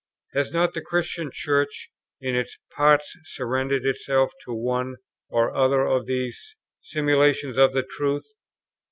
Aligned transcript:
Has 0.33 0.51
not 0.51 0.73
the 0.73 0.81
Christian 0.81 1.29
Church, 1.31 1.91
in 2.19 2.35
its 2.35 2.57
parts, 2.75 3.15
surrendered 3.23 3.85
itself 3.85 4.33
to 4.45 4.51
one 4.51 4.95
or 5.29 5.55
other 5.55 5.85
of 5.85 6.07
these 6.07 6.55
simulations 6.81 7.59
of 7.59 7.73
the 7.73 7.83
truth?... 7.83 8.25